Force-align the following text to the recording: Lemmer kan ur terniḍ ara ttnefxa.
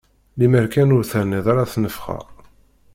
Lemmer 0.37 0.67
kan 0.73 0.93
ur 0.97 1.03
terniḍ 1.11 1.45
ara 1.51 1.69
ttnefxa. 1.71 2.19